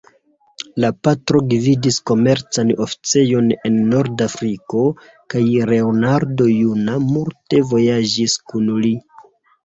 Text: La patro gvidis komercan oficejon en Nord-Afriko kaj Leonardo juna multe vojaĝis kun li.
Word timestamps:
La 0.83 0.89
patro 1.07 1.39
gvidis 1.49 1.97
komercan 2.11 2.71
oficejon 2.85 3.51
en 3.69 3.75
Nord-Afriko 3.91 4.81
kaj 5.33 5.41
Leonardo 5.71 6.47
juna 6.53 6.95
multe 7.11 7.61
vojaĝis 7.75 8.39
kun 8.53 8.73
li. 8.87 8.95